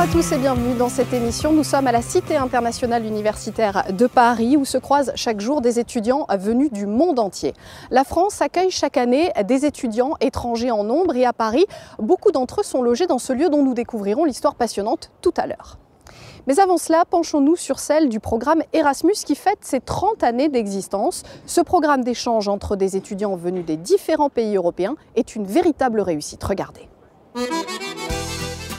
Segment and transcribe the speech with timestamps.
[0.00, 1.52] à tous et bienvenue dans cette émission.
[1.52, 5.78] Nous sommes à la Cité internationale universitaire de Paris où se croisent chaque jour des
[5.78, 7.52] étudiants venus du monde entier.
[7.90, 11.66] La France accueille chaque année des étudiants étrangers en nombre et à Paris,
[11.98, 15.46] beaucoup d'entre eux sont logés dans ce lieu dont nous découvrirons l'histoire passionnante tout à
[15.46, 15.76] l'heure.
[16.46, 21.24] Mais avant cela, penchons-nous sur celle du programme Erasmus qui fête ses 30 années d'existence.
[21.44, 26.42] Ce programme d'échange entre des étudiants venus des différents pays européens est une véritable réussite.
[26.42, 26.88] Regardez.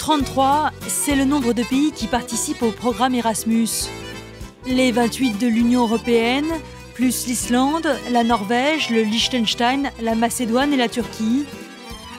[0.02, 3.68] 33, c'est le nombre de pays qui participent au programme Erasmus.
[4.66, 6.48] Les 28 de l'Union européenne,
[6.96, 11.46] plus l'Islande, la Norvège, le Liechtenstein, la Macédoine et la Turquie.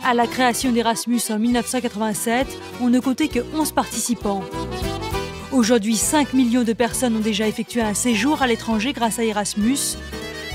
[0.05, 2.47] À la création d'Erasmus en 1987,
[2.81, 4.45] on ne comptait que 11 participants.
[5.51, 9.97] Aujourd'hui, 5 millions de personnes ont déjà effectué un séjour à l'étranger grâce à Erasmus.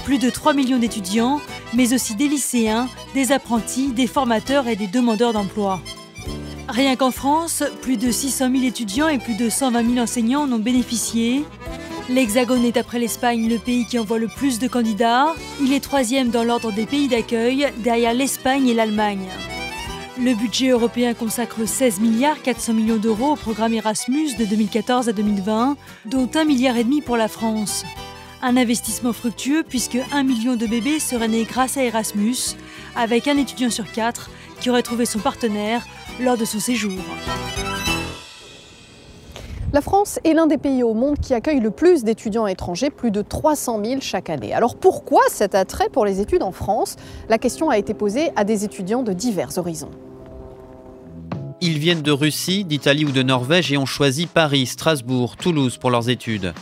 [0.05, 1.41] Plus de 3 millions d'étudiants,
[1.73, 5.81] mais aussi des lycéens, des apprentis, des formateurs et des demandeurs d'emploi.
[6.69, 10.51] Rien qu'en France, plus de 600 000 étudiants et plus de 120 000 enseignants en
[10.51, 11.45] ont bénéficié.
[12.09, 15.33] L'Hexagone est après l'Espagne le pays qui envoie le plus de candidats.
[15.61, 19.27] Il est troisième dans l'ordre des pays d'accueil, derrière l'Espagne et l'Allemagne.
[20.19, 25.13] Le budget européen consacre 16 milliards 400 millions d'euros au programme Erasmus de 2014 à
[25.13, 27.85] 2020, dont 1 milliard et demi pour la France.
[28.41, 32.55] Un investissement fructueux puisque 1 million de bébés seraient nés grâce à Erasmus,
[32.95, 35.85] avec un étudiant sur quatre qui aurait trouvé son partenaire
[36.19, 36.99] lors de son séjour.
[39.73, 43.11] La France est l'un des pays au monde qui accueille le plus d'étudiants étrangers, plus
[43.11, 44.53] de 300 000 chaque année.
[44.53, 46.95] Alors pourquoi cet attrait pour les études en France?
[47.27, 49.91] La question a été posée à des étudiants de divers horizons.
[51.59, 55.91] Ils viennent de Russie, d'Italie ou de Norvège et ont choisi Paris, Strasbourg, Toulouse pour
[55.91, 56.53] leurs études.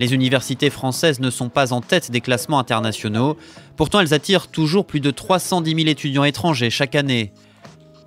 [0.00, 3.36] Les universités françaises ne sont pas en tête des classements internationaux,
[3.76, 7.34] pourtant elles attirent toujours plus de 310 000 étudiants étrangers chaque année.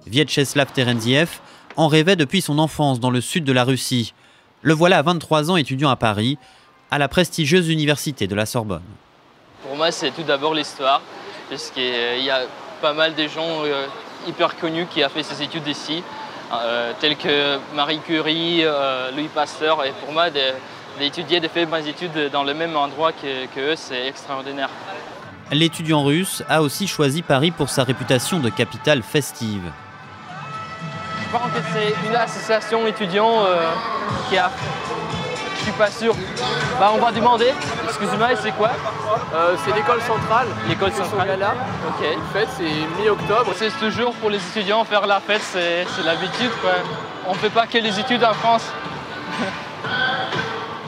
[0.08, 1.40] Vyacheslav Terenziev
[1.76, 4.16] en rêvait depuis son enfance dans le sud de la Russie.
[4.64, 6.40] Le voilà à 23 ans étudiant à Paris,
[6.90, 8.82] à la prestigieuse université de la Sorbonne.
[9.62, 11.00] Pour moi, c'est tout d'abord l'histoire,
[11.48, 12.42] puisqu'il y a
[12.82, 13.86] pas mal de gens euh,
[14.28, 16.02] hyper connus qui ont fait ces études ici.
[16.54, 19.86] Euh, tels que Marie Curie, euh, Louis Pasteur.
[19.86, 20.30] Et pour moi,
[21.00, 24.70] d'étudier, de, faire mes études dans le même endroit que, eux, c'est extraordinaire.
[25.52, 29.72] L'étudiant russe a aussi choisi Paris pour sa réputation de capitale festive.
[31.22, 33.70] Je pense que c'est une association étudiant euh,
[34.30, 34.52] qui a
[35.64, 36.14] je suis pas sûr.
[36.78, 37.54] Bah, on va demander.
[37.86, 38.72] Excusez-moi, c'est quoi?
[39.34, 40.48] Euh, C'est l'école centrale.
[40.68, 41.40] L'école centrale.
[41.40, 41.56] Là.
[41.88, 42.06] Ok.
[42.14, 43.54] Une fête, c'est mi-octobre.
[43.56, 46.52] C'est toujours pour les étudiants faire la fête, c'est l'habitude.
[47.26, 48.66] On ne fait pas que les études en France.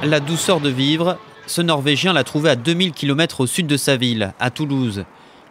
[0.04, 1.18] la douceur de vivre,
[1.48, 5.06] ce Norvégien l'a trouvé à 2000 km au sud de sa ville, à Toulouse.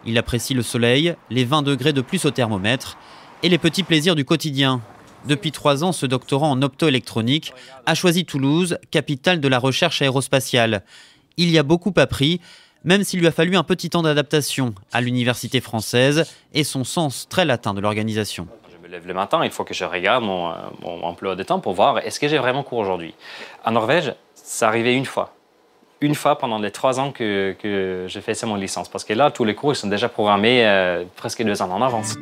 [0.05, 2.97] Il apprécie le soleil, les 20 degrés de plus au thermomètre
[3.43, 4.81] et les petits plaisirs du quotidien,
[5.27, 7.53] depuis trois ans, ce doctorant en optoélectronique
[7.87, 10.83] a choisi Toulouse, capitale de la recherche aérospatiale.
[11.37, 12.41] Il y a beaucoup appris,
[12.83, 17.27] même s'il lui a fallu un petit temps d'adaptation à l'université française et son sens
[17.27, 18.47] très latin de l'organisation.
[18.95, 20.55] Lève le matin, il faut que je regarde mon, euh,
[21.03, 23.13] emploi de temps pour voir est-ce que j'ai vraiment cours aujourd'hui?
[23.65, 25.33] En Norvège, ça arrivait une fois.
[25.99, 28.87] Une fois pendant les trois ans que, que j'ai fait mon licence.
[28.87, 31.81] Parce que là, tous les cours ils sont déjà programmés euh, presque deux ans en
[31.81, 32.15] avance.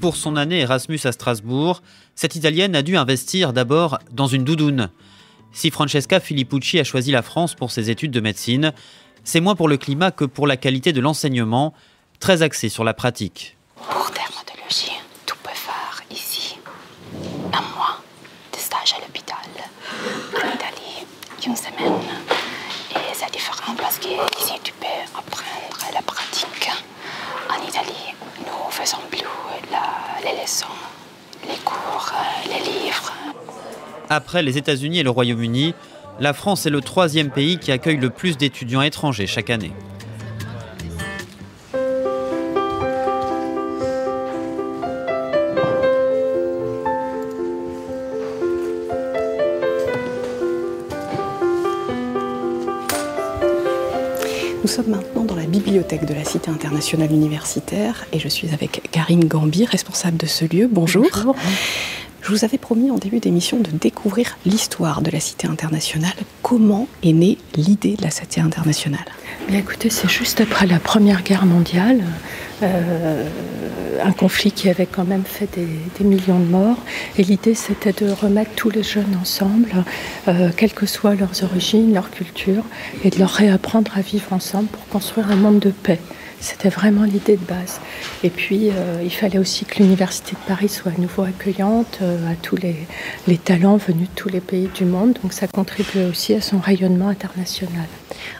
[0.00, 1.82] Pour son année Erasmus à Strasbourg,
[2.14, 4.88] cette Italienne a dû investir d'abord dans une doudoune.
[5.52, 8.72] Si Francesca Filippucci a choisi la France pour ses études de médecine,
[9.24, 11.74] c'est moins pour le climat que pour la qualité de l'enseignement,
[12.18, 13.58] très axé sur la pratique
[14.18, 14.92] dermatologie,
[15.26, 16.58] tu peux faire ici
[17.52, 18.00] un mois
[18.52, 19.38] de stage à l'hôpital.
[20.34, 21.06] En Italie,
[21.46, 21.92] une semaine.
[22.90, 26.70] Et c'est différent parce qu'ici, tu peux apprendre la pratique.
[27.48, 29.22] En Italie, nous faisons plus
[30.24, 30.66] les leçons,
[31.48, 32.12] les cours,
[32.46, 33.12] les livres.
[34.10, 35.74] Après les États-Unis et le Royaume-Uni,
[36.18, 39.72] la France est le troisième pays qui accueille le plus d'étudiants étrangers chaque année.
[54.68, 58.90] Nous sommes maintenant dans la bibliothèque de la Cité internationale universitaire et je suis avec
[58.92, 60.68] Karine Gambi, responsable de ce lieu.
[60.70, 61.06] Bonjour.
[61.10, 61.34] Bonjour.
[62.20, 66.12] Je vous avais promis en début d'émission de découvrir l'histoire de la Cité internationale.
[66.42, 69.06] Comment est née l'idée de la Cité internationale?
[69.50, 72.02] Écoutez, c'est juste après la Première Guerre mondiale.
[72.62, 73.28] Euh,
[74.02, 76.76] un conflit qui avait quand même fait des, millions de morts.
[77.16, 79.70] Et l'idée, c'était de remettre tous les jeunes ensemble,
[80.28, 82.62] euh, quelles que soient leurs origines, leur culture,
[83.04, 85.98] et de leur réapprendre à vivre ensemble pour construire un monde de paix.
[86.40, 87.80] C'était vraiment l'idée de base.
[88.22, 92.34] Et puis, euh, il fallait aussi que l'Université de Paris soit à nouveau accueillante à
[92.42, 95.18] tous les, talents venus de tous les pays du monde.
[95.22, 97.86] Donc, ça contribuait aussi à son rayonnement international.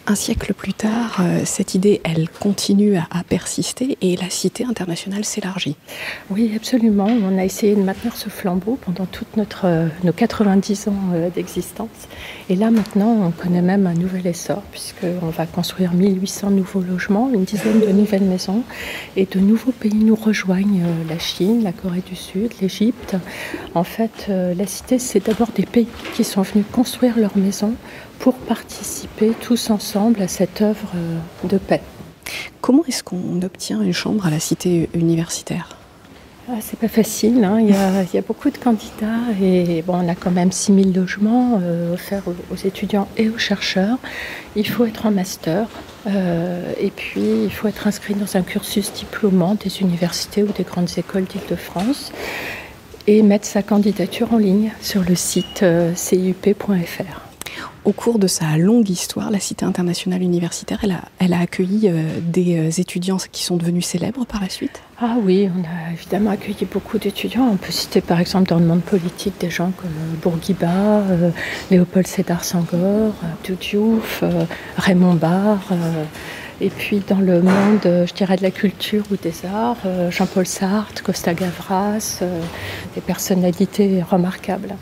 [0.06, 5.24] Un siècle plus tard, euh, cette idée, elle continue à, persister et la Cité internationale
[5.24, 5.76] s'élargit.
[6.30, 7.08] Oui, absolument.
[7.08, 10.94] On a essayé de maintenir ce flambeau pendant toutes notre, nos 90 ans
[11.34, 11.88] d'existence.
[12.50, 17.30] Et là, maintenant, on connaît même un nouvel essor, puisqu'on va construire 1800 nouveaux logements,
[17.32, 18.62] une dizaine de nouvelles maisons,
[19.16, 23.16] et de nouveaux pays nous rejoignent, euh, la Chine, la Corée du Sud, l'Égypte.
[23.74, 27.74] En fait, euh, la cité, c'est d'abord des pays qui sont venus construire leurs maisons
[28.18, 31.18] pour participer tous ensemble à cette œuvre euh,
[31.48, 31.82] de paix.
[32.60, 35.78] Comment est-ce qu'on obtient une chambre à la cité universitaire?
[36.50, 37.60] Ah, c'est pas facile, hein.
[37.60, 40.50] il, y a, il, y a, beaucoup de candidats et bon, on a quand même
[40.50, 43.98] 6000 logements euh, offerts aux, étudiants et aux chercheurs.
[44.56, 45.68] Il faut être en master
[46.06, 50.64] euh, et puis il faut être inscrit dans un cursus diplômant des universités ou des
[50.64, 52.12] grandes écoles d'Île-de-France
[53.06, 57.27] et mettre sa candidature en ligne sur le site euh, ciup.fr.
[57.88, 60.84] Au cours de sa longue histoire, la Cité internationale universitaire,
[61.20, 65.16] elle a, accueilli euh, des euh, étudiants qui sont devenus célèbres par la suite Ah
[65.22, 67.48] oui, on a évidemment accueilli beaucoup d'étudiants.
[67.50, 69.88] On peut citer par exemple dans le monde politique des gens comme
[70.20, 71.30] Bourguiba, euh,
[71.70, 73.14] Léopold Sédar Senghor,
[73.48, 74.44] euh,
[74.76, 75.72] Raymond Barre.
[76.60, 79.78] et puis dans le monde, je dirais, de la culture ou des arts,
[80.10, 82.20] Jean-Paul Sartre, Costa Gavras,
[82.94, 84.74] des personnalités remarquables.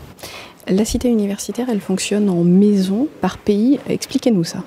[0.69, 3.79] La cité universitaire, elle fonctionne en maison par pays.
[3.87, 4.63] Expliquez-nous ça.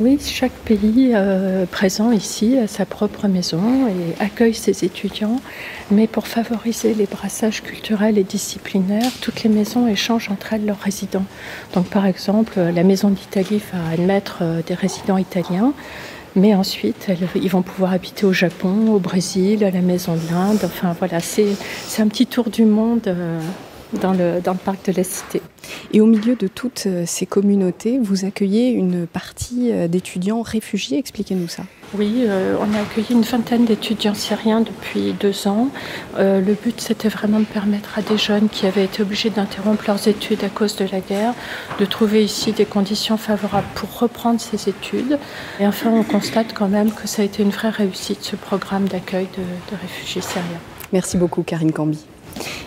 [0.00, 5.40] Oui, chaque pays euh, présent ici a sa propre maison et accueille ses étudiants.
[5.92, 10.80] Mais pour favoriser les brassages culturels et disciplinaires, toutes les maisons échangent entre elles leurs
[10.80, 11.26] résidents.
[11.74, 15.72] Donc par exemple, la maison d'Italie va admettre euh, des résidents italiens.
[16.34, 20.58] Mais ensuite, ils vont pouvoir habiter au Japon, au Brésil, à la maison de l'Inde.
[20.64, 21.46] Enfin voilà, c'est
[21.98, 23.08] un petit tour du monde.
[23.96, 25.42] Euh, dans le, dans le parc de la Cité.
[25.92, 30.98] Et au milieu de toutes ces communautés, vous accueillez une partie d'étudiants réfugiés.
[30.98, 31.64] Expliquez-nous ça.
[31.94, 35.68] Oui, euh, on a accueilli une vingtaine d'étudiants syriens depuis deux ans.
[36.18, 39.84] Euh, le but, c'était vraiment de permettre à des jeunes qui avaient été obligés d'interrompre
[39.86, 41.34] leurs études à cause de la guerre,
[41.78, 45.18] de trouver ici des conditions favorables pour reprendre ces études.
[45.60, 48.88] Et enfin, on constate quand même que ça a été une vraie réussite, ce programme
[48.88, 50.60] d'accueil de, de réfugiés syriens.
[50.92, 52.04] Merci beaucoup, Karine Cambi.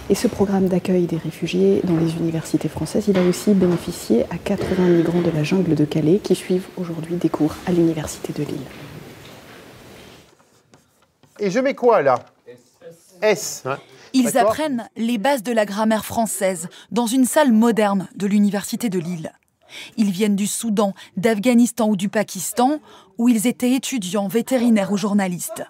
[0.10, 4.38] Et ce programme d'accueil des réfugiés dans les universités françaises, il a aussi bénéficié à
[4.38, 8.44] 80 migrants de la jungle de Calais qui suivent aujourd'hui des cours à l'université de
[8.44, 8.66] Lille.
[11.40, 12.20] Et je mets quoi là?
[13.22, 13.64] S.
[13.66, 13.78] Hein
[14.14, 19.00] Ils apprennent les bases de la grammaire française dans une salle moderne de l'université de
[19.00, 19.32] Lille.
[19.98, 22.80] Ils viennent du Soudan, d'Afghanistan ou du Pakistan,
[23.18, 25.64] où ils étaient étudiants, vétérinaires ou journalistes.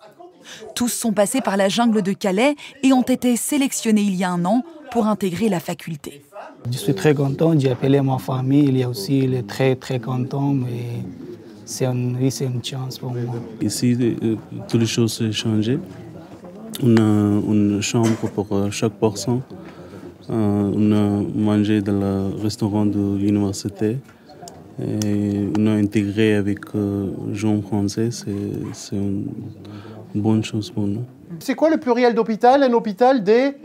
[0.76, 4.32] Tous sont passés par la jungle de Calais et ont été sélectionnés il y a
[4.32, 6.24] un an pour intégrer la faculté.
[6.72, 10.00] Je suis très content, j'ai appelé ma famille, il y a aussi les très très
[10.00, 11.04] content, mais
[11.66, 13.22] c'est un, oui, une chance pour moi.
[13.62, 14.36] Ici, euh,
[14.68, 15.78] toutes les choses ont changé.
[16.82, 19.42] On a une chambre pour chaque personne.
[20.30, 23.98] Euh, on a mangé dans le restaurant de l'université.
[24.82, 29.28] Et on a intégré avec euh, gens français, c'est une
[30.16, 31.06] bonne chose pour nous.
[31.40, 32.64] C'est quoi le pluriel d'hôpital?
[32.64, 33.56] Un hôpital des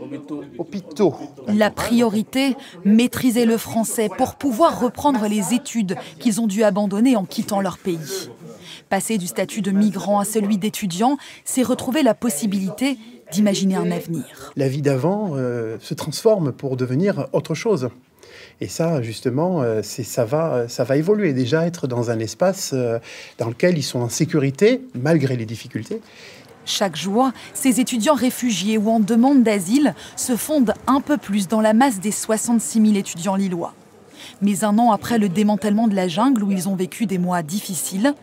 [0.57, 1.15] hôpitaux.
[1.47, 7.25] La priorité, maîtriser le français pour pouvoir reprendre les études qu'ils ont dû abandonner en
[7.25, 8.29] quittant leur pays.
[8.89, 12.97] Passer du statut de migrant à celui d'étudiant, c'est retrouver la possibilité
[13.31, 14.53] d'imaginer un avenir.
[14.55, 17.89] La vie d'avant euh, se transforme pour devenir autre chose.
[18.61, 21.33] Et ça, justement, euh, ça, va, ça va évoluer.
[21.33, 22.99] Déjà, être dans un espace euh,
[23.37, 26.01] dans lequel ils sont en sécurité, malgré les difficultés.
[26.65, 31.61] Chaque jour, ces étudiants réfugiés ou en demande d'asile se fondent un peu plus dans
[31.61, 33.73] la masse des 66 000 étudiants lillois.
[34.41, 37.43] Mais un an après le démantèlement de la jungle où ils ont vécu des mois
[37.43, 38.15] difficiles,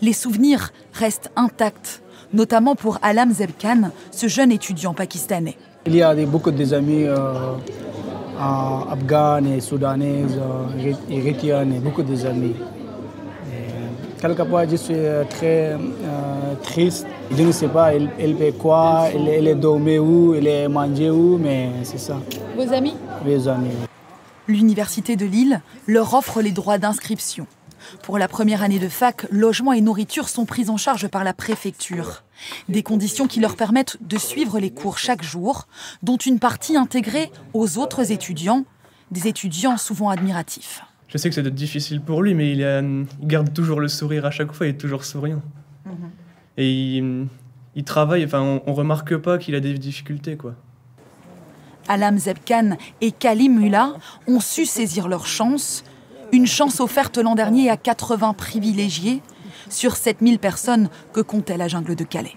[0.00, 2.02] les souvenirs restent intacts,
[2.32, 5.56] notamment pour Alam Zebkan, ce jeune étudiant pakistanais.
[5.86, 7.32] Il y a des, beaucoup d'amis euh,
[8.38, 12.54] afghans et soudanais, euh, érythréens, beaucoup d'amis.
[14.20, 14.96] Quelquefois, je suis
[15.30, 17.06] très euh, triste.
[17.30, 20.68] Je ne sais pas, elle, elle fait quoi, elle, elle est dormie où, elle est
[20.68, 22.16] mangée où, mais c'est ça.
[22.56, 22.94] Vos amis?
[23.24, 23.70] Mes amis.
[24.48, 27.46] L'Université de Lille leur offre les droits d'inscription.
[28.02, 31.34] Pour la première année de fac, logement et nourriture sont pris en charge par la
[31.34, 32.22] préfecture.
[32.68, 35.66] Des conditions qui leur permettent de suivre les cours chaque jour,
[36.02, 38.64] dont une partie intégrée aux autres étudiants,
[39.10, 40.82] des étudiants souvent admiratifs.
[41.08, 44.26] Je sais que c'est difficile pour lui, mais il, a, il, garde toujours le sourire
[44.26, 45.42] à chaque fois, il est toujours souriant.
[45.86, 45.90] -hmm.
[46.58, 47.26] et il,
[47.74, 48.24] il travaille.
[48.24, 50.54] Enfin, on, on remarque pas qu'il a des difficultés, quoi.
[51.88, 53.94] Alam Zebkan et Kalim Mula
[54.26, 55.82] ont su saisir leur chance,
[56.32, 59.22] une chance offerte l'an dernier à 80 privilégiés
[59.68, 62.36] sur 7000 personnes que comptait la jungle de Calais.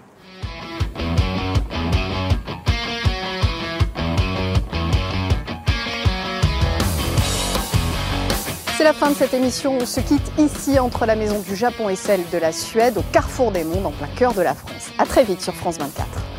[8.76, 9.78] C'est la fin de cette émission.
[9.80, 13.04] On se quitte ici entre la maison du Japon et celle de la Suède, au
[13.12, 14.90] carrefour des mondes, en plein cœur de la France.
[14.98, 16.31] À très vite sur France 24.